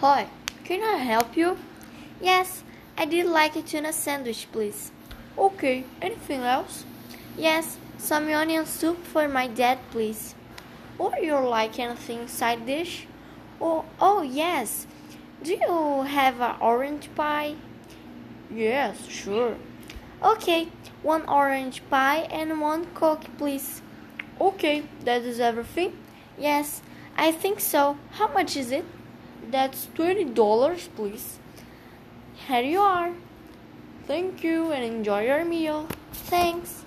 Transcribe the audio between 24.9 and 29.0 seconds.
that is everything? Yes, I think so. How much is it?